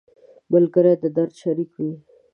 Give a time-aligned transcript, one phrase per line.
[0.51, 1.93] ملګری د درد شریک وي